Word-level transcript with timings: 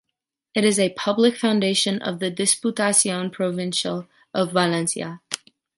It 0.55 0.63
is 0.65 0.79
a 0.79 0.93
public 0.95 1.35
foundation 1.37 2.01
of 2.01 2.17
the 2.17 2.31
Diputación 2.31 3.31
Provincial 3.31 4.07
of 4.33 4.51
Valencia. 4.51 5.21